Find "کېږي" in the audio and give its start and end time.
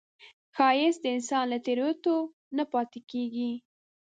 3.11-3.51